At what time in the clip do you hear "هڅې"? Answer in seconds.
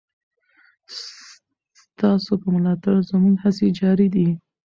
3.43-3.67